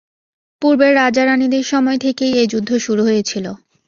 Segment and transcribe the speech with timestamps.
[0.61, 3.45] পূর্বের রাজা-রাণীদের সময় থেকেই এই যুদ্ধ শুরু হয়েছিল।